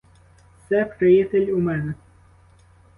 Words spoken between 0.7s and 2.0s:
приятель у мене.